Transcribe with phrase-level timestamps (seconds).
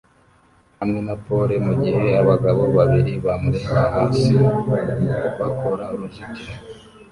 [0.79, 4.33] hamwe na pole mugihe abagabo babiri bamureba hasi
[5.39, 6.55] bakora uruzitiro